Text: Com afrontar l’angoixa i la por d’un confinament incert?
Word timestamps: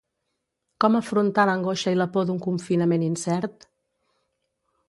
Com 0.85 0.97
afrontar 0.99 1.45
l’angoixa 1.51 1.93
i 1.97 1.99
la 1.99 2.09
por 2.17 2.27
d’un 2.31 2.41
confinament 2.49 3.07
incert? 3.11 3.69